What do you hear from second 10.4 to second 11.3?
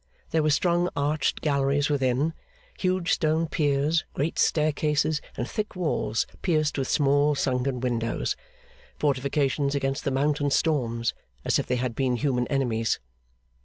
storms,